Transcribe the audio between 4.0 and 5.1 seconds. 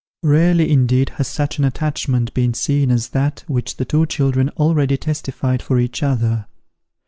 children already